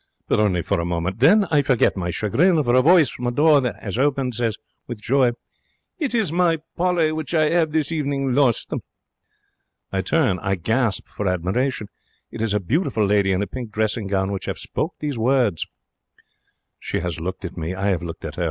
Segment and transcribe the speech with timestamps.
[0.27, 1.19] But only for a moment.
[1.19, 2.63] Then I forget my chagrin.
[2.63, 5.33] For a voice from a door that 'as opened says with joy,
[5.99, 8.71] 'It is my Polly, which I 'ave this evening lost!'
[9.91, 10.39] I turn.
[10.39, 11.85] I gasp for admiration.
[12.31, 15.67] It is a beautiful lady in a pink dressing gown which 'ave spoken these words.
[16.79, 17.75] She has looked at me.
[17.75, 18.39] I 'ave looked at her.